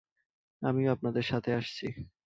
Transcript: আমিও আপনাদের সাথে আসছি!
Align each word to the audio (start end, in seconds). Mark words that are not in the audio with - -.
আমিও 0.61 0.89
আপনাদের 0.95 1.25
সাথে 1.31 1.49
আসছি! 1.53 1.85